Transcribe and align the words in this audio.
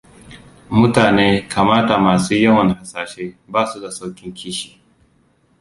Mutane 0.77 1.25
kamata 1.51 1.95
masu 2.05 2.33
yawan 2.45 2.69
hasashe, 2.73 3.35
basu 3.47 3.79
da 3.81 3.91
saukin 3.91 4.33
kishi. 4.33 4.81